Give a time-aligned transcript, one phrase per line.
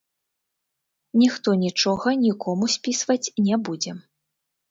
[1.23, 3.91] Ніхто нічога нікому спісваць не будзе.